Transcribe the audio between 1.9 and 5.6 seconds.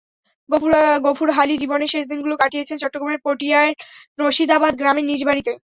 শেষ দিনগুলো কাটিয়েছেন চট্টগ্রামের পটিয়ার রশিদাবাদ গ্রামে নিজ বাড়িতে।